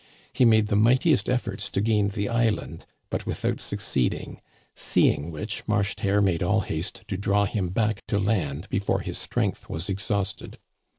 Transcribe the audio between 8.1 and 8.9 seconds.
land